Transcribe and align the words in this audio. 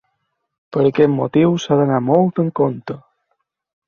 Per 0.77 0.85
aquest 0.89 1.11
motiu 1.17 1.53
s’ha 1.65 1.77
d’anar 1.81 1.99
molt 2.05 2.41
amb 2.45 2.53
compte. 2.61 2.97